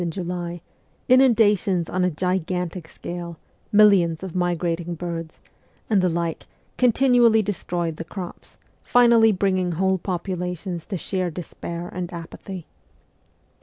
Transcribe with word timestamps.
in 0.01 0.09
July, 0.09 0.59
inundations 1.07 1.87
on 1.87 2.03
a 2.03 2.09
gigantic 2.09 2.87
scale, 2.87 3.37
millions 3.71 4.23
of 4.23 4.33
migrating 4.33 4.95
birds, 4.95 5.39
and 5.91 6.01
the 6.01 6.09
like 6.09 6.47
continually 6.75 7.43
destroyed 7.43 7.97
the 7.97 8.03
crops, 8.03 8.57
finally 8.81 9.31
bringing 9.31 9.73
whole 9.73 9.99
populations 9.99 10.87
to 10.87 10.97
sheer 10.97 11.29
despair 11.29 11.87
and 11.89 12.11
apathy. 12.11 12.65